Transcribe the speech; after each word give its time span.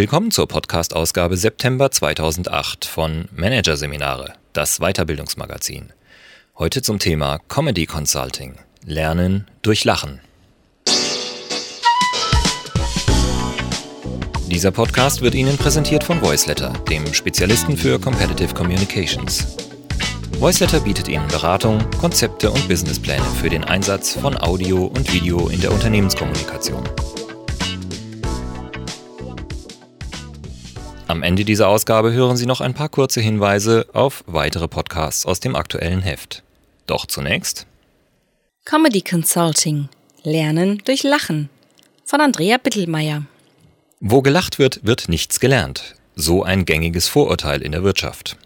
Willkommen 0.00 0.30
zur 0.30 0.48
Podcast-Ausgabe 0.48 1.36
September 1.36 1.90
2008 1.90 2.86
von 2.86 3.28
Managerseminare, 3.36 4.32
das 4.54 4.78
Weiterbildungsmagazin. 4.78 5.92
Heute 6.56 6.80
zum 6.80 6.98
Thema 6.98 7.38
Comedy 7.48 7.84
Consulting. 7.84 8.54
Lernen 8.82 9.46
durch 9.60 9.84
Lachen. 9.84 10.22
Dieser 14.46 14.70
Podcast 14.70 15.20
wird 15.20 15.34
Ihnen 15.34 15.58
präsentiert 15.58 16.02
von 16.02 16.22
Voiceletter, 16.22 16.72
dem 16.88 17.12
Spezialisten 17.12 17.76
für 17.76 18.00
Competitive 18.00 18.54
Communications. 18.54 19.54
Voiceletter 20.38 20.80
bietet 20.80 21.08
Ihnen 21.08 21.28
Beratung, 21.28 21.78
Konzepte 22.00 22.50
und 22.50 22.66
Businesspläne 22.68 23.26
für 23.38 23.50
den 23.50 23.64
Einsatz 23.64 24.14
von 24.14 24.34
Audio 24.38 24.86
und 24.86 25.12
Video 25.12 25.50
in 25.50 25.60
der 25.60 25.70
Unternehmenskommunikation. 25.70 26.88
Am 31.10 31.24
Ende 31.24 31.44
dieser 31.44 31.66
Ausgabe 31.66 32.12
hören 32.12 32.36
Sie 32.36 32.46
noch 32.46 32.60
ein 32.60 32.72
paar 32.72 32.88
kurze 32.88 33.20
Hinweise 33.20 33.88
auf 33.94 34.22
weitere 34.28 34.68
Podcasts 34.68 35.26
aus 35.26 35.40
dem 35.40 35.56
aktuellen 35.56 36.02
Heft. 36.02 36.44
Doch 36.86 37.04
zunächst 37.04 37.66
Comedy 38.64 39.00
Consulting 39.00 39.88
Lernen 40.22 40.80
durch 40.84 41.02
Lachen 41.02 41.50
von 42.04 42.20
Andrea 42.20 42.58
Bittelmeier. 42.58 43.24
Wo 43.98 44.22
gelacht 44.22 44.60
wird, 44.60 44.86
wird 44.86 45.08
nichts 45.08 45.40
gelernt. 45.40 45.96
So 46.14 46.44
ein 46.44 46.64
gängiges 46.64 47.08
Vorurteil 47.08 47.60
in 47.62 47.72
der 47.72 47.82
Wirtschaft. 47.82 48.36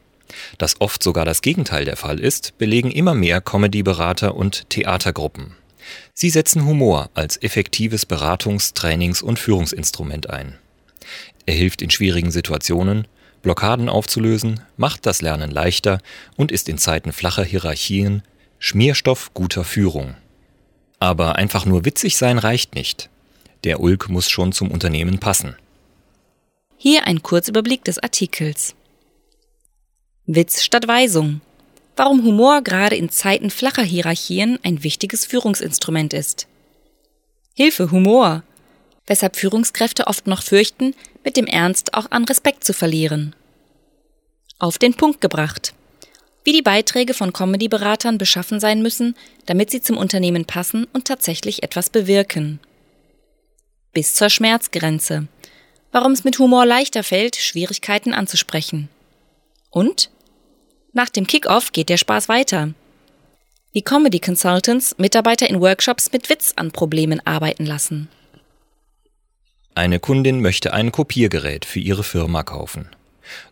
Dass 0.56 0.80
oft 0.80 1.02
sogar 1.02 1.27
das 1.27 1.42
Gegenteil 1.42 1.84
der 1.84 1.98
Fall 1.98 2.19
ist, 2.19 2.56
belegen 2.56 2.91
immer 2.91 3.12
mehr 3.12 3.42
Comedy-Berater 3.42 4.34
und 4.34 4.70
Theatergruppen. 4.70 5.55
Sie 6.14 6.30
setzen 6.30 6.64
Humor 6.64 7.11
als 7.12 7.36
effektives 7.42 8.06
Beratungs-, 8.06 8.72
Trainings- 8.72 9.20
und 9.20 9.39
Führungsinstrument 9.39 10.30
ein. 10.30 10.58
Er 11.47 11.55
hilft 11.55 11.83
in 11.83 11.91
schwierigen 11.91 12.31
Situationen, 12.31 13.06
Blockaden 13.42 13.89
aufzulösen, 13.89 14.61
macht 14.77 15.06
das 15.06 15.20
Lernen 15.20 15.51
leichter 15.51 15.98
und 16.36 16.51
ist 16.51 16.69
in 16.69 16.78
Zeiten 16.78 17.12
flacher 17.12 17.45
Hierarchien 17.45 18.23
Schmierstoff 18.59 19.34
guter 19.34 19.64
Führung. 19.64 20.14
Aber 20.98 21.36
einfach 21.36 21.67
nur 21.67 21.84
witzig 21.84 22.17
sein 22.17 22.39
reicht 22.39 22.75
nicht. 22.75 23.11
Der 23.64 23.81
Ulk 23.81 24.09
muss 24.09 24.31
schon 24.31 24.53
zum 24.53 24.70
Unternehmen 24.70 25.19
passen. 25.19 25.56
Hier 26.78 27.06
ein 27.06 27.23
Kurzüberblick 27.23 27.84
des 27.84 27.98
Artikels. 27.98 28.75
Witz 30.27 30.62
statt 30.62 30.89
Weisung. 30.89 31.42
Warum 31.97 32.25
Humor 32.25 32.62
gerade 32.62 32.97
in 32.97 33.11
Zeiten 33.11 33.51
flacher 33.51 33.83
Hierarchien 33.83 34.58
ein 34.62 34.83
wichtiges 34.83 35.27
Führungsinstrument 35.27 36.14
ist. 36.14 36.47
Hilfe, 37.55 37.91
Humor! 37.91 38.42
Weshalb 39.06 39.36
Führungskräfte 39.36 40.06
oft 40.06 40.27
noch 40.27 40.42
fürchten, 40.42 40.94
mit 41.24 41.36
dem 41.36 41.47
Ernst 41.47 41.94
auch 41.94 42.10
an 42.10 42.24
Respekt 42.24 42.64
zu 42.64 42.72
verlieren. 42.72 43.34
Auf 44.58 44.78
den 44.78 44.94
Punkt 44.94 45.20
gebracht. 45.20 45.74
Wie 46.44 46.52
die 46.52 46.62
Beiträge 46.62 47.14
von 47.14 47.33
Comedy-Beratern 47.33 48.19
beschaffen 48.19 48.61
sein 48.61 48.83
müssen, 48.83 49.16
damit 49.46 49.70
sie 49.70 49.80
zum 49.80 49.96
Unternehmen 49.96 50.44
passen 50.44 50.86
und 50.92 51.06
tatsächlich 51.06 51.62
etwas 51.62 51.91
bewirken. 51.91 52.61
Bis 53.92 54.14
zur 54.14 54.28
Schmerzgrenze. 54.28 55.28
Warum 55.92 56.12
es 56.12 56.24
mit 56.24 56.39
Humor 56.39 56.66
leichter 56.66 57.02
fällt, 57.02 57.36
Schwierigkeiten 57.36 58.12
anzusprechen. 58.12 58.89
Und? 59.70 60.11
Nach 60.92 61.08
dem 61.08 61.27
Kickoff 61.27 61.72
geht 61.72 61.89
der 61.89 61.96
Spaß 61.96 62.28
weiter. 62.28 62.74
Wie 63.72 63.83
Comedy 63.83 64.20
Consultants 64.20 64.96
Mitarbeiter 64.98 65.48
in 65.48 65.61
Workshops 65.61 66.12
mit 66.12 66.28
Witz 66.28 66.52
an 66.56 66.70
Problemen 66.70 67.24
arbeiten 67.27 67.66
lassen. 67.66 68.08
Eine 69.77 69.98
Kundin 69.98 70.40
möchte 70.40 70.73
ein 70.73 70.92
Kopiergerät 70.92 71.64
für 71.64 71.80
ihre 71.80 72.05
Firma 72.05 72.45
kaufen. 72.45 72.89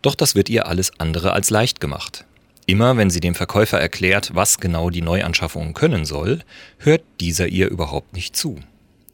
Doch 0.01 0.15
das 0.15 0.35
wird 0.35 0.49
ihr 0.49 0.67
alles 0.67 0.97
andere 0.97 1.33
als 1.33 1.49
leicht 1.49 1.81
gemacht. 1.81 2.23
Immer 2.65 2.95
wenn 2.95 3.09
sie 3.09 3.19
dem 3.19 3.35
Verkäufer 3.35 3.77
erklärt, 3.81 4.31
was 4.33 4.59
genau 4.59 4.89
die 4.89 5.01
Neuanschaffung 5.01 5.73
können 5.73 6.05
soll, 6.05 6.39
hört 6.77 7.01
dieser 7.19 7.47
ihr 7.47 7.69
überhaupt 7.69 8.13
nicht 8.13 8.37
zu. 8.37 8.61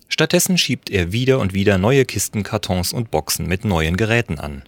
Stattdessen 0.08 0.60
schiebt 0.60 0.92
er 0.92 1.12
wieder 1.12 1.40
und 1.40 1.54
wieder 1.54 1.80
neue 1.80 2.06
Kisten, 2.06 2.44
Kartons 2.44 2.94
und 2.94 3.10
Boxen 3.10 3.48
mit 3.48 3.66
neuen 3.66 3.98
Geräten 3.98 4.38
an. 4.38 4.62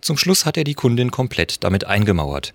Zum 0.00 0.18
Schluss 0.18 0.44
hat 0.44 0.56
er 0.56 0.64
die 0.64 0.74
Kundin 0.74 1.12
komplett 1.12 1.62
damit 1.62 1.84
eingemauert 1.84 2.52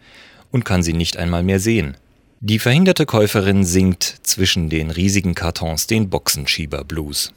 und 0.52 0.66
kann 0.66 0.84
sie 0.84 0.94
nicht 0.94 1.16
einmal 1.16 1.44
mehr 1.44 1.62
sehen. 1.62 1.96
Die 2.42 2.59
verhinderte 2.59 3.06
Käuferin 3.06 3.63
singt 3.63 4.03
zwischen 4.24 4.69
den 4.69 4.92
riesigen 4.92 5.36
Kartons 5.36 5.88
den 5.88 6.09
Boxenschieber-Blues. 6.09 7.31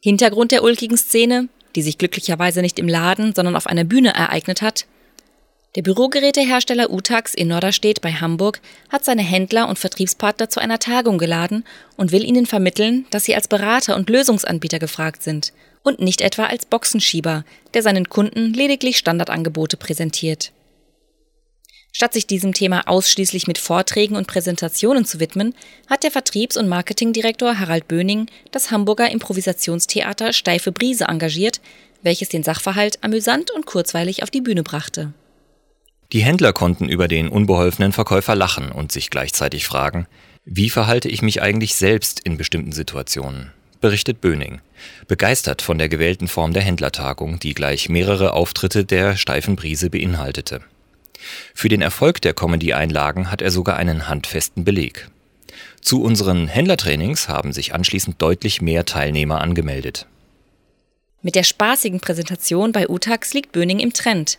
Hintergrund 0.00 0.50
der 0.50 0.62
ulkigen 0.62 0.96
Szene, 0.96 1.48
die 1.76 1.82
sich 1.82 1.98
glücklicherweise 1.98 2.62
nicht 2.62 2.78
im 2.78 2.88
Laden, 2.88 3.34
sondern 3.34 3.54
auf 3.54 3.66
einer 3.66 3.84
Bühne 3.84 4.14
ereignet 4.14 4.62
hat. 4.62 4.86
Der 5.76 5.82
Bürogerätehersteller 5.82 6.90
Utax 6.90 7.32
in 7.34 7.48
Norderstedt 7.48 8.00
bei 8.00 8.12
Hamburg 8.12 8.60
hat 8.88 9.04
seine 9.04 9.22
Händler 9.22 9.68
und 9.68 9.78
Vertriebspartner 9.78 10.48
zu 10.48 10.58
einer 10.58 10.80
Tagung 10.80 11.18
geladen 11.18 11.64
und 11.96 12.10
will 12.10 12.24
ihnen 12.24 12.46
vermitteln, 12.46 13.06
dass 13.10 13.24
sie 13.24 13.36
als 13.36 13.46
Berater 13.46 13.94
und 13.94 14.10
Lösungsanbieter 14.10 14.80
gefragt 14.80 15.22
sind 15.22 15.52
und 15.82 16.00
nicht 16.00 16.22
etwa 16.22 16.46
als 16.46 16.66
Boxenschieber, 16.66 17.44
der 17.74 17.82
seinen 17.82 18.08
Kunden 18.08 18.52
lediglich 18.52 18.98
Standardangebote 18.98 19.76
präsentiert. 19.76 20.50
Statt 21.92 22.12
sich 22.12 22.26
diesem 22.26 22.54
Thema 22.54 22.88
ausschließlich 22.88 23.46
mit 23.46 23.58
Vorträgen 23.58 24.16
und 24.16 24.26
Präsentationen 24.26 25.04
zu 25.04 25.20
widmen, 25.20 25.54
hat 25.88 26.02
der 26.02 26.10
Vertriebs- 26.10 26.56
und 26.56 26.68
Marketingdirektor 26.68 27.58
Harald 27.58 27.88
Böning 27.88 28.26
das 28.52 28.70
Hamburger 28.70 29.10
Improvisationstheater 29.10 30.32
Steife 30.32 30.72
Brise 30.72 31.04
engagiert, 31.04 31.60
welches 32.02 32.28
den 32.28 32.42
Sachverhalt 32.42 33.02
amüsant 33.02 33.50
und 33.50 33.66
kurzweilig 33.66 34.22
auf 34.22 34.30
die 34.30 34.40
Bühne 34.40 34.62
brachte. 34.62 35.12
Die 36.12 36.22
Händler 36.22 36.52
konnten 36.52 36.88
über 36.88 37.06
den 37.06 37.28
unbeholfenen 37.28 37.92
Verkäufer 37.92 38.34
lachen 38.34 38.72
und 38.72 38.90
sich 38.90 39.10
gleichzeitig 39.10 39.66
fragen, 39.66 40.06
wie 40.44 40.70
verhalte 40.70 41.08
ich 41.08 41.22
mich 41.22 41.42
eigentlich 41.42 41.74
selbst 41.74 42.20
in 42.20 42.36
bestimmten 42.36 42.72
Situationen? 42.72 43.52
berichtet 43.80 44.20
Böning, 44.20 44.60
begeistert 45.08 45.62
von 45.62 45.78
der 45.78 45.88
gewählten 45.88 46.28
Form 46.28 46.52
der 46.52 46.62
Händlertagung, 46.62 47.38
die 47.40 47.54
gleich 47.54 47.88
mehrere 47.88 48.34
Auftritte 48.34 48.84
der 48.84 49.16
steifen 49.16 49.56
Brise 49.56 49.90
beinhaltete. 49.90 50.60
Für 51.54 51.68
den 51.68 51.82
Erfolg 51.82 52.20
der 52.20 52.34
Comedy-Einlagen 52.34 53.30
hat 53.30 53.42
er 53.42 53.50
sogar 53.50 53.76
einen 53.76 54.08
handfesten 54.08 54.64
Beleg. 54.64 55.08
Zu 55.80 56.02
unseren 56.02 56.46
Händlertrainings 56.46 57.28
haben 57.28 57.52
sich 57.52 57.74
anschließend 57.74 58.20
deutlich 58.20 58.60
mehr 58.60 58.84
Teilnehmer 58.84 59.40
angemeldet. 59.40 60.06
Mit 61.22 61.34
der 61.34 61.42
spaßigen 61.42 62.00
Präsentation 62.00 62.72
bei 62.72 62.88
Utax 62.88 63.34
liegt 63.34 63.52
Böning 63.52 63.78
im 63.78 63.92
Trend. 63.92 64.38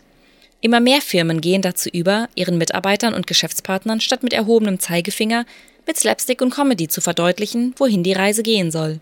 Immer 0.60 0.80
mehr 0.80 1.00
Firmen 1.00 1.40
gehen 1.40 1.62
dazu 1.62 1.88
über, 1.88 2.28
ihren 2.34 2.58
Mitarbeitern 2.58 3.14
und 3.14 3.26
Geschäftspartnern 3.26 4.00
statt 4.00 4.22
mit 4.22 4.32
erhobenem 4.32 4.78
Zeigefinger 4.78 5.44
mit 5.86 5.96
Slapstick 5.96 6.40
und 6.40 6.54
Comedy 6.54 6.88
zu 6.88 7.00
verdeutlichen, 7.00 7.74
wohin 7.76 8.04
die 8.04 8.12
Reise 8.12 8.42
gehen 8.42 8.70
soll. 8.70 9.00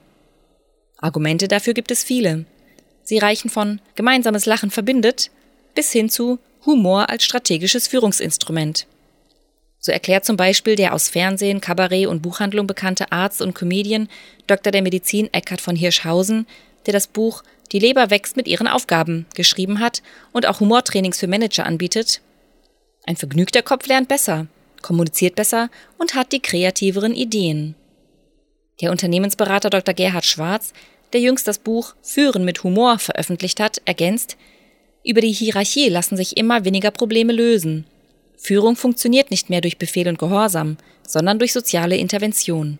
Argumente 0.96 1.48
dafür 1.48 1.74
gibt 1.74 1.90
es 1.90 2.02
viele. 2.02 2.46
Sie 3.02 3.18
reichen 3.18 3.50
von 3.50 3.80
gemeinsames 3.94 4.46
Lachen 4.46 4.70
verbindet 4.70 5.30
bis 5.74 5.92
hin 5.92 6.10
zu 6.10 6.38
Humor 6.66 7.08
als 7.08 7.24
strategisches 7.24 7.88
Führungsinstrument. 7.88 8.86
So 9.78 9.92
erklärt 9.92 10.26
zum 10.26 10.36
Beispiel 10.36 10.76
der 10.76 10.92
aus 10.92 11.08
Fernsehen, 11.08 11.60
Kabarett 11.60 12.06
und 12.06 12.20
Buchhandlung 12.20 12.66
bekannte 12.66 13.10
Arzt 13.12 13.40
und 13.40 13.54
Comedian 13.54 14.08
Dr. 14.46 14.70
der 14.70 14.82
Medizin 14.82 15.32
Eckhard 15.32 15.62
von 15.62 15.74
Hirschhausen, 15.74 16.46
der 16.86 16.92
das 16.92 17.06
Buch 17.06 17.42
Die 17.72 17.78
Leber 17.78 18.10
wächst 18.10 18.36
mit 18.36 18.46
ihren 18.46 18.66
Aufgaben 18.66 19.26
geschrieben 19.34 19.80
hat 19.80 20.02
und 20.32 20.46
auch 20.46 20.60
Humortrainings 20.60 21.18
für 21.18 21.28
Manager 21.28 21.64
anbietet. 21.64 22.20
Ein 23.06 23.16
vergnügter 23.16 23.62
Kopf 23.62 23.86
lernt 23.86 24.08
besser, 24.08 24.46
kommuniziert 24.82 25.34
besser 25.34 25.70
und 25.96 26.14
hat 26.14 26.32
die 26.32 26.42
kreativeren 26.42 27.14
Ideen. 27.14 27.74
Der 28.82 28.90
Unternehmensberater 28.90 29.70
Dr. 29.70 29.94
Gerhard 29.94 30.24
Schwarz, 30.24 30.72
der 31.12 31.20
jüngst 31.20 31.48
das 31.48 31.58
Buch 31.58 31.94
Führen 32.02 32.44
mit 32.44 32.62
Humor 32.64 32.98
veröffentlicht 32.98 33.60
hat, 33.60 33.80
ergänzt, 33.84 34.36
über 35.04 35.20
die 35.20 35.32
Hierarchie 35.32 35.88
lassen 35.88 36.16
sich 36.16 36.36
immer 36.36 36.64
weniger 36.64 36.90
Probleme 36.90 37.32
lösen. 37.32 37.86
Führung 38.36 38.76
funktioniert 38.76 39.30
nicht 39.30 39.50
mehr 39.50 39.60
durch 39.60 39.78
Befehl 39.78 40.08
und 40.08 40.18
Gehorsam, 40.18 40.76
sondern 41.06 41.38
durch 41.38 41.52
soziale 41.52 41.96
Intervention. 41.96 42.78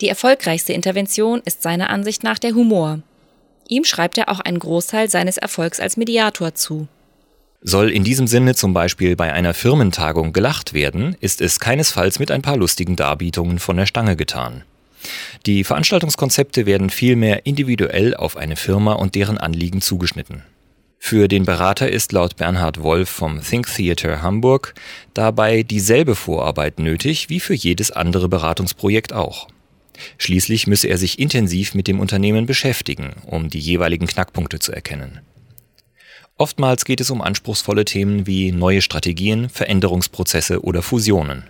Die 0.00 0.08
erfolgreichste 0.08 0.72
Intervention 0.72 1.42
ist 1.44 1.62
seiner 1.62 1.90
Ansicht 1.90 2.22
nach 2.22 2.38
der 2.38 2.54
Humor. 2.54 3.00
Ihm 3.68 3.84
schreibt 3.84 4.16
er 4.16 4.28
auch 4.28 4.40
einen 4.40 4.58
Großteil 4.58 5.10
seines 5.10 5.36
Erfolgs 5.36 5.80
als 5.80 5.96
Mediator 5.96 6.54
zu. 6.54 6.88
Soll 7.60 7.90
in 7.90 8.04
diesem 8.04 8.28
Sinne 8.28 8.54
zum 8.54 8.72
Beispiel 8.72 9.16
bei 9.16 9.32
einer 9.32 9.52
Firmentagung 9.52 10.32
gelacht 10.32 10.74
werden, 10.74 11.16
ist 11.20 11.40
es 11.40 11.58
keinesfalls 11.58 12.20
mit 12.20 12.30
ein 12.30 12.42
paar 12.42 12.56
lustigen 12.56 12.94
Darbietungen 12.94 13.58
von 13.58 13.76
der 13.76 13.86
Stange 13.86 14.14
getan. 14.14 14.62
Die 15.46 15.64
Veranstaltungskonzepte 15.64 16.66
werden 16.66 16.90
vielmehr 16.90 17.46
individuell 17.46 18.14
auf 18.14 18.36
eine 18.36 18.56
Firma 18.56 18.92
und 18.92 19.16
deren 19.16 19.38
Anliegen 19.38 19.80
zugeschnitten. 19.80 20.44
Für 20.98 21.28
den 21.28 21.44
Berater 21.44 21.90
ist 21.90 22.12
laut 22.12 22.36
Bernhard 22.36 22.82
Wolf 22.82 23.08
vom 23.08 23.40
Think 23.42 23.72
Theater 23.74 24.20
Hamburg 24.20 24.74
dabei 25.14 25.62
dieselbe 25.62 26.14
Vorarbeit 26.14 26.78
nötig 26.78 27.30
wie 27.30 27.40
für 27.40 27.54
jedes 27.54 27.90
andere 27.90 28.28
Beratungsprojekt 28.28 29.12
auch. 29.12 29.48
Schließlich 30.18 30.66
müsse 30.66 30.88
er 30.88 30.98
sich 30.98 31.18
intensiv 31.18 31.74
mit 31.74 31.88
dem 31.88 32.00
Unternehmen 32.00 32.46
beschäftigen, 32.46 33.14
um 33.26 33.48
die 33.48 33.58
jeweiligen 33.58 34.06
Knackpunkte 34.06 34.58
zu 34.58 34.72
erkennen. 34.72 35.20
Oftmals 36.36 36.84
geht 36.84 37.00
es 37.00 37.10
um 37.10 37.20
anspruchsvolle 37.20 37.84
Themen 37.84 38.26
wie 38.26 38.52
neue 38.52 38.80
Strategien, 38.82 39.48
Veränderungsprozesse 39.48 40.62
oder 40.62 40.82
Fusionen. 40.82 41.44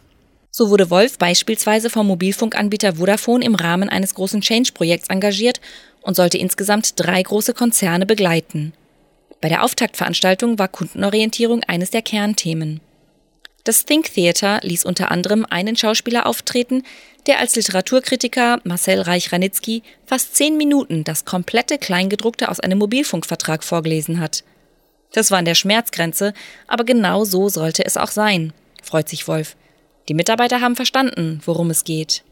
So 0.51 0.71
wurde 0.71 0.89
Wolf 0.89 1.19
beispielsweise 1.19 1.91
vom 1.91 2.07
Mobilfunkanbieter 2.07 2.95
Vodafone 2.95 3.45
im 3.45 3.55
Rahmen 3.55 3.91
eines 3.91 4.15
großen 4.15 4.41
Change-Projekts 4.41 5.09
engagiert 5.09 5.61
und 6.01 6.17
sollte 6.17 6.39
insgesamt 6.39 6.95
drei 6.97 7.23
große 7.23 7.53
Konzerne 7.53 8.07
begleiten. 8.07 8.73
Bei 9.41 9.49
der 9.49 9.63
Auftaktveranstaltung 9.63 10.59
war 10.59 10.69
Kundenorientierung 10.69 11.63
eines 11.65 11.91
der 11.91 12.03
Kernthemen. 12.03 12.81
Das 13.65 13.85
Think 13.85 14.13
Theater 14.15 14.61
ließ 14.63 14.85
unter 14.85 15.11
anderem 15.11 15.45
einen 15.49 15.77
Schauspieler 15.77 16.27
auftreten, 16.27 16.85
der 17.27 17.39
als 17.39 17.55
Literaturkritiker 17.55 18.61
Marcel 18.65 19.03
Reich-Ranitzky 19.03 19.83
fast 20.07 20.35
zehn 20.35 20.57
Minuten 20.57 21.05
das 21.05 21.25
komplette 21.25 21.79
Kleingedruckte 21.79 22.49
aus 22.49 22.61
einem 22.61 22.79
Mobilfunkvertrag 22.79 23.63
vorgelesen 23.63 24.21
hat. 24.21 24.43
Das 25.13 25.31
war 25.31 25.39
an 25.39 25.45
der 25.45 25.55
Schmerzgrenze, 25.55 26.33
aber 26.67 26.85
genau 26.85 27.25
so 27.25 27.49
sollte 27.49 27.85
es 27.85 27.97
auch 27.97 28.11
sein, 28.11 28.53
freut 28.83 29.09
sich 29.09 29.29
Wolf. 29.29 29.57
Die 30.09 30.15
Mitarbeiter 30.15 30.61
haben 30.61 30.77
verstanden, 30.77 31.41
worum 31.45 31.71
es 31.71 31.85
geht. 31.85 32.25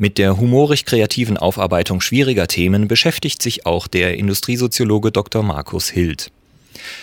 Mit 0.00 0.16
der 0.16 0.36
humorig-kreativen 0.36 1.36
Aufarbeitung 1.36 2.00
schwieriger 2.00 2.46
Themen 2.46 2.86
beschäftigt 2.86 3.42
sich 3.42 3.66
auch 3.66 3.88
der 3.88 4.16
Industriesoziologe 4.16 5.10
Dr. 5.10 5.42
Markus 5.42 5.88
Hild. 5.88 6.30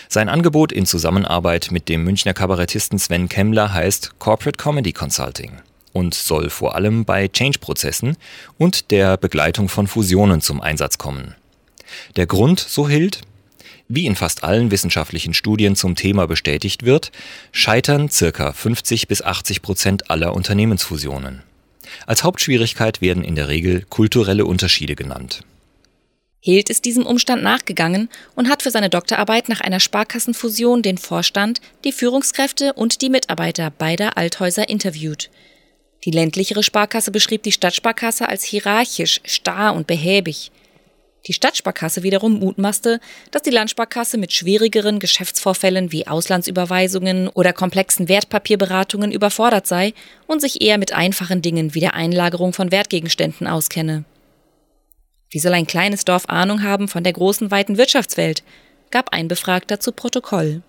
Sein 0.08 0.30
Angebot 0.30 0.72
in 0.72 0.86
Zusammenarbeit 0.86 1.70
mit 1.70 1.90
dem 1.90 2.04
Münchner 2.04 2.32
Kabarettisten 2.32 2.98
Sven 2.98 3.28
Kemmler 3.28 3.74
heißt 3.74 4.18
Corporate 4.18 4.56
Comedy 4.56 4.94
Consulting 4.94 5.60
und 5.92 6.14
soll 6.14 6.48
vor 6.48 6.74
allem 6.74 7.04
bei 7.04 7.28
Change-Prozessen 7.28 8.16
und 8.56 8.90
der 8.90 9.18
Begleitung 9.18 9.68
von 9.68 9.86
Fusionen 9.88 10.40
zum 10.40 10.62
Einsatz 10.62 10.96
kommen. 10.96 11.34
Der 12.16 12.26
Grund, 12.26 12.60
so 12.60 12.88
Hild, 12.88 13.20
wie 13.88 14.06
in 14.06 14.16
fast 14.16 14.42
allen 14.42 14.70
wissenschaftlichen 14.70 15.34
Studien 15.34 15.76
zum 15.76 15.96
Thema 15.96 16.26
bestätigt 16.26 16.86
wird, 16.86 17.12
scheitern 17.52 18.08
circa 18.08 18.54
50 18.54 19.06
bis 19.06 19.20
80 19.20 19.60
Prozent 19.60 20.10
aller 20.10 20.32
Unternehmensfusionen. 20.32 21.42
Als 22.06 22.24
Hauptschwierigkeit 22.24 23.00
werden 23.00 23.24
in 23.24 23.36
der 23.36 23.48
Regel 23.48 23.84
kulturelle 23.88 24.44
Unterschiede 24.44 24.94
genannt. 24.94 25.42
Hild 26.40 26.70
ist 26.70 26.84
diesem 26.84 27.04
Umstand 27.04 27.42
nachgegangen 27.42 28.08
und 28.36 28.48
hat 28.48 28.62
für 28.62 28.70
seine 28.70 28.88
Doktorarbeit 28.88 29.48
nach 29.48 29.60
einer 29.60 29.80
Sparkassenfusion 29.80 30.82
den 30.82 30.96
Vorstand, 30.96 31.60
die 31.84 31.90
Führungskräfte 31.90 32.72
und 32.74 33.02
die 33.02 33.10
Mitarbeiter 33.10 33.70
beider 33.70 34.16
Althäuser 34.16 34.68
interviewt. 34.68 35.28
Die 36.04 36.12
ländlichere 36.12 36.62
Sparkasse 36.62 37.10
beschrieb 37.10 37.42
die 37.42 37.50
Stadtsparkasse 37.50 38.28
als 38.28 38.44
hierarchisch, 38.44 39.20
starr 39.24 39.74
und 39.74 39.88
behäbig. 39.88 40.52
Die 41.26 41.32
Stadtsparkasse 41.32 42.04
wiederum 42.04 42.38
mutmaßte, 42.38 43.00
dass 43.32 43.42
die 43.42 43.50
Landsparkasse 43.50 44.16
mit 44.16 44.32
schwierigeren 44.32 45.00
Geschäftsvorfällen 45.00 45.90
wie 45.90 46.06
Auslandsüberweisungen 46.06 47.28
oder 47.28 47.52
komplexen 47.52 48.08
Wertpapierberatungen 48.08 49.10
überfordert 49.10 49.66
sei 49.66 49.92
und 50.26 50.40
sich 50.40 50.62
eher 50.62 50.78
mit 50.78 50.92
einfachen 50.92 51.42
Dingen 51.42 51.74
wie 51.74 51.80
der 51.80 51.94
Einlagerung 51.94 52.52
von 52.52 52.70
Wertgegenständen 52.70 53.48
auskenne. 53.48 54.04
Wie 55.30 55.40
soll 55.40 55.52
ein 55.54 55.66
kleines 55.66 56.04
Dorf 56.04 56.28
Ahnung 56.28 56.62
haben 56.62 56.86
von 56.86 57.02
der 57.02 57.12
großen, 57.12 57.50
weiten 57.50 57.76
Wirtschaftswelt? 57.76 58.44
gab 58.92 59.12
ein 59.12 59.26
Befragter 59.26 59.80
zu 59.80 59.90
Protokoll. 59.90 60.62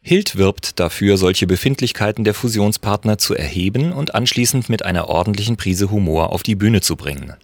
Hild 0.00 0.36
wirbt 0.36 0.78
dafür, 0.78 1.16
solche 1.16 1.48
Befindlichkeiten 1.48 2.22
der 2.22 2.32
Fusionspartner 2.32 3.18
zu 3.18 3.34
erheben 3.34 3.92
und 3.92 4.14
anschließend 4.14 4.68
mit 4.68 4.84
einer 4.84 5.08
ordentlichen 5.08 5.56
Prise 5.56 5.90
Humor 5.90 6.32
auf 6.32 6.44
die 6.44 6.54
Bühne 6.54 6.80
zu 6.80 6.94
bringen. 6.94 7.34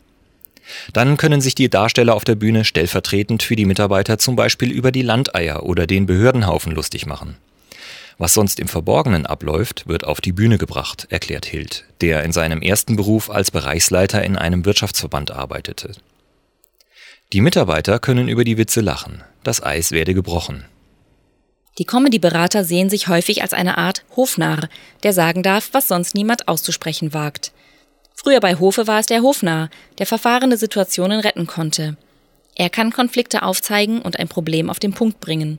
Dann 0.93 1.17
können 1.17 1.41
sich 1.41 1.55
die 1.55 1.69
Darsteller 1.69 2.15
auf 2.15 2.25
der 2.25 2.35
Bühne 2.35 2.65
stellvertretend 2.65 3.43
für 3.43 3.57
die 3.57 3.65
Mitarbeiter 3.65 4.19
zum 4.19 4.37
Beispiel 4.37 4.71
über 4.71 4.93
die 4.93 5.03
Landeier 5.03 5.65
oder 5.65 5.87
den 5.87 6.07
Behördenhaufen 6.07 6.73
lustig 6.73 7.07
machen. 7.07 7.37
Was 8.19 8.35
sonst 8.35 8.61
im 8.61 8.69
Verborgenen 8.69 9.27
abläuft, 9.27 9.89
wird 9.89 10.05
auf 10.05 10.21
die 10.21 10.33
Bühne 10.33 10.59
gebracht, 10.59 11.07
erklärt 11.11 11.47
Hild, 11.47 11.85
der 12.01 12.23
in 12.25 12.33
seinem 12.33 12.63
ersten 12.63 12.97
Beruf 12.97 13.31
als 13.31 13.51
Bereichsleiter 13.51 14.23
in 14.23 14.37
einem 14.37 14.65
Wirtschaftsverband 14.65 15.31
arbeitete. 15.31 15.93
Die 17.33 17.41
Mitarbeiter 17.41 17.99
können 17.99 18.29
über 18.29 18.45
die 18.45 18.59
Witze 18.59 18.81
lachen. 18.81 19.25
Das 19.43 19.63
Eis 19.63 19.91
werde 19.91 20.15
gebrochen. 20.15 20.65
Die 21.79 21.87
Comedy-Berater 21.87 22.65
sehen 22.65 22.91
sich 22.91 23.09
häufig 23.09 23.41
als 23.41 23.55
eine 23.55 23.79
Art 23.79 24.05
Hofnarr, 24.15 24.69
der 25.03 25.15
sagen 25.15 25.43
darf, 25.43 25.71
was 25.73 25.89
sonst 25.89 26.15
niemand 26.15 26.47
auszusprechen 26.47 27.15
wagt. 27.15 27.53
Früher 28.15 28.41
bei 28.41 28.57
Hofe 28.57 28.87
war 28.87 29.01
es 29.01 29.07
der 29.07 29.23
Hofnarr, 29.23 29.71
der 29.99 30.07
verfahrene 30.07 30.57
Situationen 30.57 31.21
retten 31.21 31.47
konnte. 31.47 31.97
Er 32.55 32.71
kann 32.71 32.93
Konflikte 32.93 33.43
aufzeigen 33.43 34.03
und 34.03 34.19
ein 34.19 34.29
Problem 34.29 34.71
auf 34.71 34.79
den 34.79 34.93
Punkt 34.93 35.21
bringen. 35.21 35.59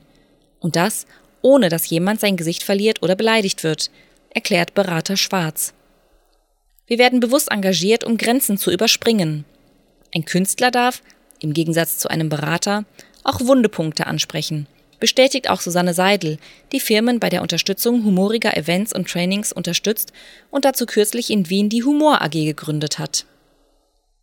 Und 0.60 0.76
das, 0.76 1.06
ohne 1.42 1.68
dass 1.68 1.90
jemand 1.90 2.20
sein 2.20 2.36
Gesicht 2.36 2.62
verliert 2.62 3.02
oder 3.02 3.16
beleidigt 3.16 3.64
wird, 3.64 3.90
erklärt 4.30 4.74
Berater 4.74 5.16
Schwarz. 5.16 5.74
Wir 6.86 6.98
werden 6.98 7.20
bewusst 7.20 7.50
engagiert, 7.50 8.04
um 8.04 8.16
Grenzen 8.16 8.58
zu 8.58 8.70
überspringen. 8.70 9.44
Ein 10.14 10.24
Künstler 10.24 10.70
darf, 10.70 11.02
im 11.40 11.52
Gegensatz 11.52 11.98
zu 11.98 12.08
einem 12.08 12.28
Berater, 12.28 12.84
auch 13.24 13.40
Wundepunkte 13.40 14.06
ansprechen. 14.06 14.66
Bestätigt 15.04 15.50
auch 15.50 15.60
Susanne 15.60 15.92
Seidel, 15.92 16.38
die 16.72 16.80
Firmen 16.80 17.20
bei 17.20 17.28
der 17.28 17.42
Unterstützung 17.42 18.06
humoriger 18.06 18.56
Events 18.56 18.90
und 18.90 19.06
Trainings 19.06 19.52
unterstützt 19.52 20.14
und 20.50 20.64
dazu 20.64 20.86
kürzlich 20.86 21.28
in 21.28 21.50
Wien 21.50 21.68
die 21.68 21.84
Humor 21.84 22.22
AG 22.22 22.30
gegründet 22.30 22.98
hat. 22.98 23.26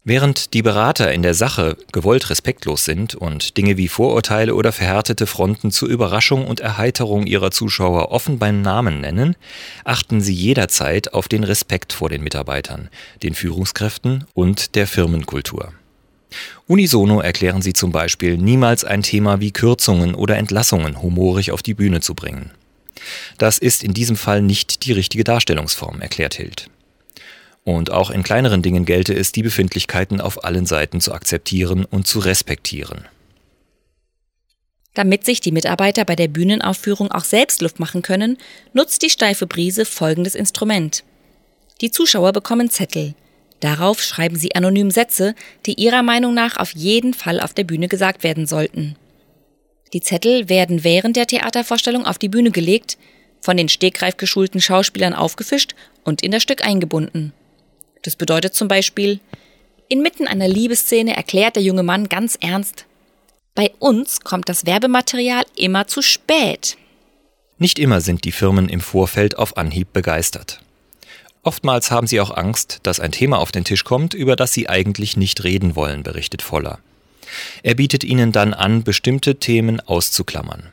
Während 0.04 0.56
die 0.56 0.64
Berater 0.64 1.12
in 1.12 1.22
der 1.22 1.36
Sache 1.36 1.78
gewollt 1.92 2.32
respektlos 2.32 2.84
sind 2.84 3.14
und 3.14 3.58
Dinge 3.58 3.78
wie 3.78 3.90
Vorurteile 3.90 4.56
oder 4.56 4.72
verhärtete 4.72 5.28
Fronten 5.28 5.70
zur 5.70 5.88
Überraschung 5.88 6.48
und 6.48 6.62
Erheiterung 6.62 7.28
ihrer 7.28 7.52
Zuschauer 7.52 8.12
offen 8.12 8.40
beim 8.40 8.64
Namen 8.64 9.02
nennen, 9.02 9.36
achten 9.84 10.20
sie 10.20 10.34
jederzeit 10.34 11.14
auf 11.14 11.28
den 11.28 11.44
Respekt 11.44 11.94
vor 11.94 12.10
den 12.10 12.24
Mitarbeitern, 12.24 12.90
den 13.22 13.36
Führungskräften 13.36 14.26
und 14.34 14.74
der 14.74 14.88
Firmenkultur. 14.88 15.74
Unisono 16.68 17.20
erklären 17.20 17.62
sie 17.62 17.74
zum 17.74 17.92
Beispiel, 17.92 18.38
niemals 18.38 18.84
ein 18.84 19.04
Thema 19.04 19.40
wie 19.40 19.52
Kürzungen 19.52 20.16
oder 20.16 20.38
Entlassungen 20.38 21.02
humorig 21.02 21.52
auf 21.52 21.62
die 21.62 21.74
Bühne 21.74 22.02
zu 22.02 22.16
bringen. 22.16 22.52
Das 23.38 23.58
ist 23.58 23.84
in 23.84 23.94
diesem 23.94 24.16
Fall 24.16 24.42
nicht 24.42 24.86
die 24.86 24.92
richtige 24.92 25.24
Darstellungsform, 25.24 26.02
erklärt 26.02 26.36
Hild. 26.36 26.70
Und 27.64 27.92
auch 27.92 28.10
in 28.10 28.24
kleineren 28.24 28.62
Dingen 28.62 28.86
gelte 28.86 29.14
es, 29.14 29.32
die 29.32 29.44
Befindlichkeiten 29.44 30.20
auf 30.20 30.44
allen 30.44 30.66
Seiten 30.66 31.00
zu 31.00 31.14
akzeptieren 31.14 31.86
und 31.86 32.08
zu 32.08 32.20
respektieren. 32.20 33.06
Damit 34.94 35.26
sich 35.26 35.40
die 35.40 35.52
Mitarbeiter 35.52 36.04
bei 36.04 36.16
der 36.16 36.28
Bühnenaufführung 36.28 37.12
auch 37.12 37.24
selbst 37.24 37.62
Luft 37.62 37.80
machen 37.80 38.02
können, 38.02 38.38
nutzt 38.74 39.04
die 39.04 39.10
steife 39.10 39.48
Brise 39.48 39.86
folgendes 39.86 40.36
Instrument. 40.36 41.04
Die 41.80 41.92
Zuschauer 41.92 42.34
bekommen 42.34 42.70
Zettel. 42.70 43.14
Darauf 43.62 44.02
schreiben 44.02 44.36
sie 44.36 44.56
anonym 44.56 44.92
Sätze, 44.92 45.36
die 45.66 45.76
ihrer 45.76 46.04
Meinung 46.04 46.34
nach 46.34 46.58
auf 46.58 46.72
jeden 46.72 47.14
Fall 47.14 47.40
auf 47.40 47.54
der 47.54 47.64
Bühne 47.64 47.88
gesagt 47.88 48.24
werden 48.24 48.46
sollten. 48.46 48.96
Die 49.94 50.02
Zettel 50.02 50.50
werden 50.50 50.84
während 50.84 51.16
der 51.16 51.28
Theatervorstellung 51.28 52.06
auf 52.06 52.18
die 52.18 52.30
Bühne 52.30 52.52
gelegt, 52.52 52.98
von 53.40 53.58
den 53.58 53.70
stegreif 53.70 54.18
geschulten 54.18 54.62
Schauspielern 54.62 55.14
aufgefischt 55.14 55.76
und 56.04 56.22
in 56.22 56.32
das 56.32 56.44
Stück 56.44 56.66
eingebunden. 56.66 57.34
Das 58.02 58.16
bedeutet 58.16 58.56
zum 58.56 58.68
Beispiel, 58.68 59.20
inmitten 59.90 60.28
einer 60.28 60.48
Liebesszene 60.48 61.16
erklärt 61.16 61.56
der 61.56 61.64
junge 61.64 61.84
Mann 61.84 62.10
ganz 62.10 62.38
ernst, 62.42 62.86
bei 63.54 63.72
uns 63.80 64.22
kommt 64.22 64.48
das 64.48 64.66
Werbematerial 64.66 65.44
immer 65.56 65.86
zu 65.86 66.02
spät. 66.02 66.78
Nicht 67.58 67.78
immer 67.78 68.02
sind 68.02 68.24
die 68.24 68.32
Firmen 68.32 68.70
im 68.70 68.80
Vorfeld 68.80 69.38
auf 69.38 69.58
Anhieb 69.58 69.92
begeistert. 69.94 70.62
Oftmals 71.44 71.90
haben 71.90 72.08
sie 72.08 72.22
auch 72.22 72.36
Angst, 72.36 72.80
dass 72.84 73.00
ein 73.00 73.12
Thema 73.12 73.40
auf 73.40 73.52
den 73.52 73.64
Tisch 73.64 73.84
kommt, 73.84 74.14
über 74.14 74.36
das 74.36 74.54
sie 74.54 74.70
eigentlich 74.70 75.18
nicht 75.18 75.44
reden 75.44 75.76
wollen, 75.76 76.04
berichtet 76.04 76.42
Voller. 76.42 76.80
Er 77.64 77.76
bietet 77.76 78.04
ihnen 78.04 78.32
dann 78.32 78.54
an, 78.54 78.84
bestimmte 78.84 79.36
Themen 79.36 79.80
auszuklammern. 79.80 80.68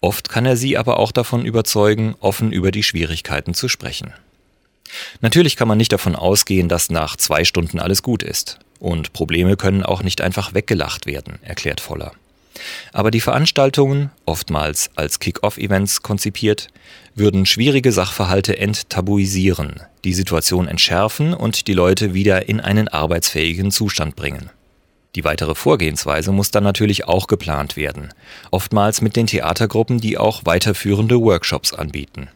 Oft 0.00 0.28
kann 0.28 0.44
er 0.44 0.56
sie 0.56 0.76
aber 0.76 0.98
auch 0.98 1.12
davon 1.12 1.46
überzeugen, 1.46 2.16
offen 2.20 2.52
über 2.52 2.72
die 2.72 2.82
Schwierigkeiten 2.82 3.54
zu 3.54 3.68
sprechen. 3.68 4.12
Natürlich 5.20 5.56
kann 5.56 5.68
man 5.68 5.78
nicht 5.78 5.92
davon 5.92 6.16
ausgehen, 6.16 6.68
dass 6.68 6.90
nach 6.90 7.16
zwei 7.16 7.44
Stunden 7.44 7.78
alles 7.78 8.02
gut 8.02 8.22
ist. 8.22 8.58
Und 8.78 9.12
Probleme 9.12 9.56
können 9.56 9.84
auch 9.84 10.02
nicht 10.02 10.20
einfach 10.20 10.54
weggelacht 10.54 11.06
werden, 11.06 11.38
erklärt 11.42 11.80
Voller. 11.80 12.12
Aber 12.92 13.10
die 13.10 13.20
Veranstaltungen, 13.20 14.10
oftmals 14.26 14.90
als 14.94 15.18
Kick-off-Events 15.18 16.02
konzipiert, 16.02 16.68
würden 17.14 17.46
schwierige 17.46 17.92
Sachverhalte 17.92 18.56
enttabuisieren, 18.56 19.80
die 20.04 20.14
Situation 20.14 20.68
entschärfen 20.68 21.34
und 21.34 21.66
die 21.66 21.74
Leute 21.74 22.14
wieder 22.14 22.48
in 22.48 22.60
einen 22.60 22.88
arbeitsfähigen 22.88 23.70
Zustand 23.70 24.16
bringen. 24.16 24.50
Die 25.14 25.24
weitere 25.24 25.54
Vorgehensweise 25.54 26.32
muss 26.32 26.50
dann 26.50 26.64
natürlich 26.64 27.06
auch 27.06 27.26
geplant 27.26 27.76
werden, 27.76 28.14
oftmals 28.50 29.02
mit 29.02 29.14
den 29.14 29.26
Theatergruppen, 29.26 30.00
die 30.00 30.16
auch 30.16 30.42
weiterführende 30.44 31.20
Workshops 31.20 31.74
anbieten. 31.74 32.28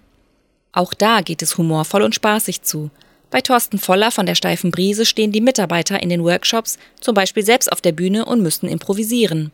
Auch 0.73 0.93
da 0.93 1.23
geht 1.23 1.41
es 1.41 1.57
humorvoll 1.57 2.03
und 2.03 2.15
spaßig 2.15 2.63
zu. 2.63 2.91
Bei 3.31 3.41
Thorsten 3.41 3.79
Voller 3.79 4.11
von 4.11 4.27
der 4.27 4.35
steifen 4.35 4.71
Brise 4.71 5.07
stehen 5.07 5.33
die 5.33 5.41
Mitarbeiter 5.41 6.03
in 6.03 6.11
den 6.11 6.23
Workshops 6.23 6.79
zum 7.01 7.15
Beispiel 7.15 7.43
selbst 7.43 7.73
auf 7.73 7.81
der 7.81 7.93
Bühne 7.93 8.27
und 8.27 8.43
müssen 8.43 8.69
improvisieren. 8.69 9.53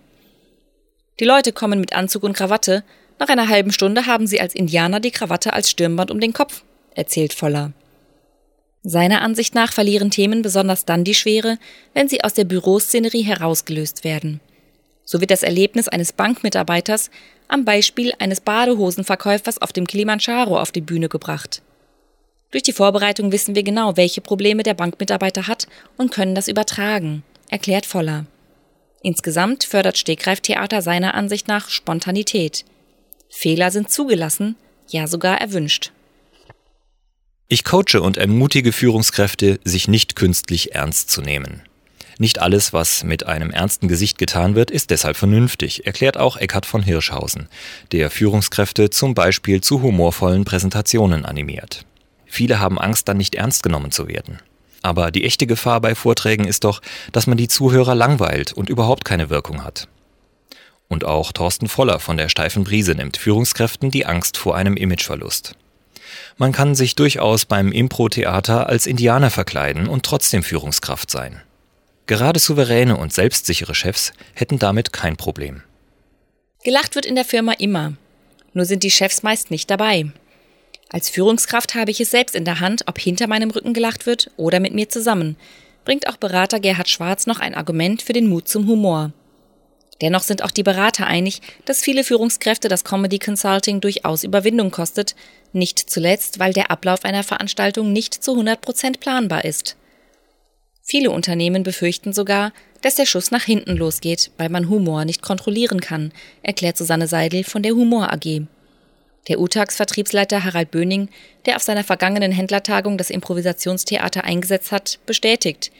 Die 1.21 1.25
Leute 1.25 1.52
kommen 1.52 1.81
mit 1.81 1.92
Anzug 1.92 2.23
und 2.23 2.33
Krawatte, 2.33 2.85
nach 3.19 3.28
einer 3.28 3.49
halben 3.49 3.73
Stunde 3.73 4.07
haben 4.07 4.26
sie 4.26 4.40
als 4.40 4.54
Indianer 4.54 4.99
die 4.99 5.11
Krawatte 5.11 5.52
als 5.52 5.71
Stirnband 5.71 6.11
um 6.11 6.21
den 6.21 6.33
Kopf, 6.33 6.64
erzählt 6.95 7.33
Voller. 7.33 7.73
Seiner 8.83 9.23
Ansicht 9.23 9.54
nach 9.54 9.73
verlieren 9.73 10.11
Themen 10.11 10.42
besonders 10.42 10.85
dann 10.85 11.04
die 11.04 11.14
Schwere, 11.14 11.59
wenn 11.95 12.09
sie 12.09 12.25
aus 12.25 12.35
der 12.35 12.45
Büroszenerie 12.45 13.23
herausgelöst 13.23 14.02
werden. 14.02 14.40
So 15.04 15.21
wird 15.21 15.31
das 15.31 15.45
Erlebnis 15.45 15.87
eines 15.87 16.12
Bankmitarbeiters 16.12 17.11
am 17.47 17.64
Beispiel 17.64 18.12
eines 18.19 18.40
Badehosenverkäufers 18.40 19.61
auf 19.61 19.73
dem 19.73 19.87
Kilimanjaro 19.87 20.59
auf 20.59 20.73
die 20.73 20.81
Bühne 20.81 21.09
gebracht. 21.09 21.62
Durch 22.50 22.62
die 22.62 22.73
Vorbereitung 22.73 23.31
wissen 23.31 23.54
wir 23.54 23.62
genau, 23.62 23.97
welche 23.97 24.21
Probleme 24.21 24.62
der 24.62 24.75
Bankmitarbeiter 24.75 25.47
hat 25.47 25.66
und 25.97 26.11
können 26.11 26.35
das 26.35 26.49
übertragen, 26.49 27.23
erklärt 27.50 27.87
Voller. 27.87 28.26
Insgesamt 29.02 29.64
fördert 29.64 29.99
Stegreiftheater 29.99 30.80
seiner 30.80 31.14
Ansicht 31.14 31.49
nach 31.49 31.68
Spontanität. 31.68 32.64
Fehler 33.28 33.71
sind 33.71 33.90
zugelassen, 33.90 34.56
ja 34.88 35.06
sogar 35.06 35.40
erwünscht. 35.40 35.92
Ich 37.49 37.64
coache 37.64 38.00
und 38.00 38.16
ermutige 38.16 38.73
Führungskräfte, 38.73 39.59
sich 39.64 39.88
nicht 39.88 40.16
künstlich 40.16 40.75
ernst 40.75 41.11
zu 41.11 41.21
nehmen. 41.21 41.62
Nicht 42.18 42.38
alles, 42.40 42.73
was 42.73 43.04
mit 43.04 43.26
einem 43.26 43.50
ernsten 43.50 43.88
Gesicht 43.88 44.16
getan 44.18 44.54
wird, 44.54 44.71
ist 44.71 44.90
deshalb 44.90 45.16
vernünftig, 45.16 45.87
erklärt 45.87 46.16
auch 46.16 46.37
Eckhard 46.37 46.66
von 46.66 46.82
Hirschhausen, 46.82 47.49
der 47.90 48.11
Führungskräfte 48.11 48.90
zum 48.90 49.14
Beispiel 49.14 49.61
zu 49.61 49.82
humorvollen 49.82 50.44
Präsentationen 50.44 51.25
animiert. 51.25 51.85
Viele 52.26 52.61
haben 52.61 52.78
Angst, 52.78 53.09
dann 53.09 53.16
nicht 53.16 53.35
ernst 53.35 53.62
genommen 53.62 53.90
zu 53.90 54.09
werden. 54.09 54.38
Aber 54.82 55.10
die 55.10 55.24
echte 55.24 55.46
Gefahr 55.46 55.80
bei 55.80 55.94
Vorträgen 55.94 56.44
ist 56.44 56.64
doch, 56.64 56.82
dass 57.12 57.26
man 57.26 57.36
die 57.36 57.48
Zuhörer 57.48 57.94
langweilt 57.94 58.52
und 58.52 58.68
überhaupt 58.68 59.04
keine 59.04 59.30
Wirkung 59.30 59.64
hat. 59.64 59.88
Und 60.88 61.04
auch 61.04 61.32
Thorsten 61.32 61.68
Voller 61.68 62.00
von 62.00 62.16
der 62.16 62.28
Steifen 62.28 62.64
Brise 62.64 62.94
nimmt 62.94 63.16
Führungskräften 63.16 63.90
die 63.90 64.04
Angst 64.04 64.36
vor 64.36 64.56
einem 64.56 64.76
Imageverlust. 64.76 65.54
Man 66.36 66.52
kann 66.52 66.74
sich 66.74 66.96
durchaus 66.96 67.44
beim 67.44 67.72
Impro-Theater 67.72 68.68
als 68.68 68.86
Indianer 68.86 69.30
verkleiden 69.30 69.88
und 69.88 70.04
trotzdem 70.04 70.42
Führungskraft 70.42 71.10
sein. 71.10 71.40
Gerade 72.06 72.40
souveräne 72.40 72.96
und 72.96 73.12
selbstsichere 73.12 73.74
Chefs 73.74 74.12
hätten 74.34 74.58
damit 74.58 74.92
kein 74.92 75.16
Problem. 75.16 75.62
Gelacht 76.64 76.94
wird 76.94 77.06
in 77.06 77.14
der 77.14 77.24
Firma 77.24 77.52
immer. 77.52 77.94
Nur 78.52 78.66
sind 78.66 78.82
die 78.82 78.90
Chefs 78.90 79.22
meist 79.22 79.50
nicht 79.50 79.70
dabei. 79.70 80.12
Als 80.92 81.08
Führungskraft 81.08 81.75
habe 81.75 81.90
ich 81.90 82.00
es 82.00 82.11
selbst 82.11 82.37
in 82.37 82.44
der 82.44 82.61
Hand, 82.61 82.84
ob 82.87 82.99
hinter 82.99 83.26
meinem 83.26 83.50
Rücken 83.50 83.72
gelacht 83.72 84.04
wird 84.04 84.30
oder 84.37 84.61
mit 84.61 84.75
mir 84.75 84.90
zusammen, 84.90 85.37
bringt 85.87 86.06
auch 86.06 86.18
Berater 86.18 86.61
Gerhard 86.61 86.90
Schwarz 86.90 87.26
noch 87.26 87.40
ein 87.40 87.54
Argument 87.54 88.02
für 88.02 88.12
den 88.12 88.28
Mut 88.28 88.46
zum 88.46 88.68
Humor. 88.68 89.12
Dennoch 90.02 90.22
sind 90.22 90.42
auch 90.42 90.50
die 90.50 90.62
Berater 90.62 91.06
einig, 91.06 91.40
dass 91.64 91.80
viele 91.80 92.04
Führungskräfte 92.04 92.68
das 92.68 92.84
Comedy 92.84 93.18
Consulting 93.18 93.80
durchaus 93.80 94.22
Überwindung 94.22 94.70
kostet, 94.70 95.14
nicht 95.52 95.78
zuletzt, 95.78 96.38
weil 96.38 96.52
der 96.52 96.70
Ablauf 96.70 97.04
einer 97.04 97.22
Veranstaltung 97.22 97.92
nicht 97.92 98.12
zu 98.12 98.32
100 98.32 98.61
Prozent 98.61 99.00
planbar 99.00 99.44
ist. 99.44 99.76
Viele 100.82 101.11
Unternehmen 101.11 101.62
befürchten 101.62 102.12
sogar, 102.12 102.52
dass 102.82 102.96
der 102.96 103.06
Schuss 103.06 103.30
nach 103.30 103.44
hinten 103.44 103.76
losgeht, 103.76 104.32
weil 104.37 104.50
man 104.50 104.68
Humor 104.68 105.04
nicht 105.04 105.22
kontrollieren 105.22 105.80
kann, 105.80 106.12
erklärt 106.42 106.76
Susanne 106.76 107.06
Seidel 107.06 107.44
von 107.44 107.62
der 107.62 107.72
Humor 107.72 108.12
AG. 108.12 108.42
Der 109.29 109.38
UTAX-Vertriebsleiter 109.38 110.45
Harald 110.45 110.71
Böning, 110.71 111.09
der 111.47 111.57
auf 111.57 111.62
seiner 111.62 111.85
vergangenen 111.85 112.33
Händlertagung 112.33 112.99
das 112.99 113.11
Improvisationstheater 113.11 114.25
eingesetzt 114.25 114.73
hat, 114.73 114.99
bestätigt. 115.07 115.71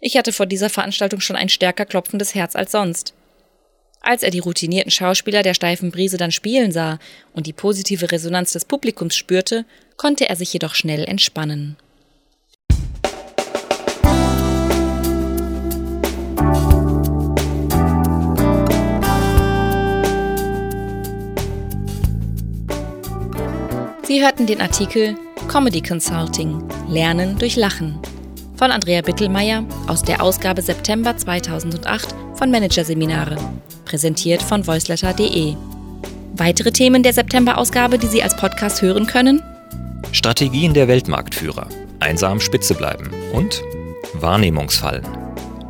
Ich 0.00 0.16
hatte 0.16 0.32
vor 0.32 0.46
dieser 0.46 0.70
Veranstaltung 0.70 1.20
schon 1.20 1.36
ein 1.36 1.48
stärker 1.48 1.86
klopfendes 1.86 2.34
Herz 2.34 2.54
als 2.54 2.70
sonst. 2.70 3.14
Als 4.00 4.22
er 4.22 4.30
die 4.30 4.38
routinierten 4.38 4.92
Schauspieler 4.92 5.42
der 5.42 5.54
steifen 5.54 5.90
Brise 5.90 6.18
dann 6.18 6.30
spielen 6.30 6.70
sah 6.70 7.00
und 7.32 7.46
die 7.46 7.52
positive 7.52 8.12
Resonanz 8.12 8.52
des 8.52 8.64
Publikums 8.64 9.16
spürte, 9.16 9.64
konnte 9.96 10.28
er 10.28 10.36
sich 10.36 10.52
jedoch 10.52 10.76
schnell 10.76 11.04
entspannen. 11.04 11.76
Sie 24.08 24.22
hörten 24.22 24.46
den 24.46 24.62
Artikel 24.62 25.16
Comedy 25.48 25.82
Consulting 25.82 26.66
Lernen 26.88 27.38
durch 27.38 27.56
Lachen 27.56 27.98
von 28.56 28.70
Andrea 28.70 29.02
Bittelmeier 29.02 29.66
aus 29.86 30.00
der 30.00 30.22
Ausgabe 30.22 30.62
September 30.62 31.14
2008 31.14 32.14
von 32.32 32.50
Managerseminare 32.50 33.36
präsentiert 33.84 34.40
von 34.40 34.66
voiceletter.de. 34.66 35.56
Weitere 36.38 36.72
Themen 36.72 37.02
der 37.02 37.12
September-Ausgabe, 37.12 37.98
die 37.98 38.06
Sie 38.06 38.22
als 38.22 38.34
Podcast 38.34 38.80
hören 38.80 39.06
können? 39.06 39.42
Strategien 40.12 40.72
der 40.72 40.88
Weltmarktführer, 40.88 41.68
einsam 42.00 42.40
Spitze 42.40 42.74
bleiben 42.74 43.10
und 43.34 43.62
Wahrnehmungsfallen, 44.14 45.06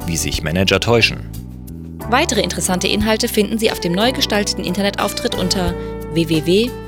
wie 0.07 0.17
sich 0.17 0.45
Manager 0.45 0.79
täuschen. 0.79 1.29
Weitere 2.09 2.43
interessante 2.43 2.87
Inhalte 2.87 3.27
finden 3.27 3.59
Sie 3.59 3.73
auf 3.73 3.81
dem 3.81 3.95
neu 3.95 4.13
gestalteten 4.13 4.63
Internetauftritt 4.63 5.35
unter 5.35 5.75
www.managerseminare.de. 6.13 6.88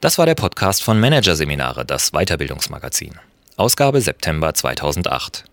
Das 0.00 0.18
war 0.18 0.26
der 0.26 0.34
Podcast 0.34 0.82
von 0.82 1.00
Managerseminare, 1.00 1.86
das 1.86 2.10
Weiterbildungsmagazin. 2.10 3.14
Ausgabe 3.56 4.02
September 4.02 4.52
2008. 4.52 5.44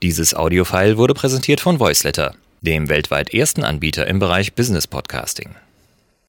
Dieses 0.00 0.32
Audiofile 0.32 0.96
wurde 0.96 1.12
präsentiert 1.12 1.60
von 1.60 1.78
Voiceletter, 1.78 2.34
dem 2.62 2.88
weltweit 2.88 3.34
ersten 3.34 3.64
Anbieter 3.64 4.06
im 4.06 4.18
Bereich 4.18 4.54
Business 4.54 4.86
Podcasting. 4.86 5.54